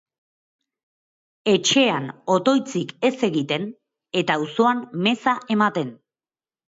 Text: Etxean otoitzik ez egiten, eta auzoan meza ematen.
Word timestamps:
Etxean 1.51 2.07
otoitzik 2.35 2.93
ez 3.09 3.11
egiten, 3.27 3.67
eta 4.23 4.39
auzoan 4.39 4.81
meza 5.09 5.37
ematen. 5.57 5.93